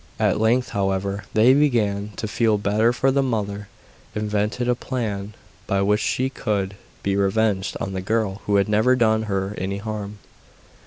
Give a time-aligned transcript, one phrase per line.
[0.17, 3.67] At length, however, they began to feel better, for the mother
[4.15, 5.35] invented a plan
[5.67, 9.77] by which she could be revenged on the girl who had never done her any
[9.77, 10.17] harm.